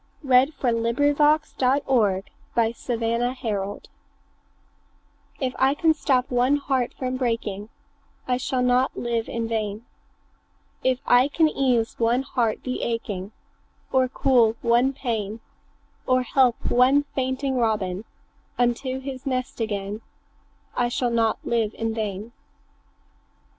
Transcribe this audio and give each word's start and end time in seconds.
W 0.23 0.33
X. 0.33 0.53
Y 0.63 0.71
Z 0.71 0.81
If 1.39 1.55
I 1.59 1.75
Could 1.79 1.85
Stop 1.85 1.85
One 1.85 2.15
Heart 2.25 2.25
From 2.55 2.55
Breaking 2.55 3.89
IF 5.39 5.55
I 5.59 5.73
can 5.75 5.93
stop 5.93 6.31
one 6.31 6.55
heart 6.55 6.91
from 6.97 7.17
breaking, 7.17 7.69
I 8.27 8.37
shall 8.37 8.63
not 8.63 8.97
live 8.97 9.29
in 9.29 9.47
vain; 9.47 9.85
If 10.83 11.01
I 11.05 11.27
can 11.27 11.47
ease 11.49 11.99
one 11.99 12.25
life 12.35 12.63
the 12.63 12.81
aching, 12.81 13.31
Or 13.91 14.07
cool 14.09 14.55
one 14.63 14.91
pain, 14.91 15.39
Or 16.07 16.23
help 16.23 16.55
one 16.71 17.03
fainting 17.13 17.57
robin 17.57 18.03
Unto 18.57 18.99
his 19.01 19.27
nest 19.27 19.61
again, 19.61 20.01
I 20.75 20.89
shall 20.89 21.11
not 21.11 21.37
live 21.43 21.75
in 21.75 21.93
vain. 21.93 22.31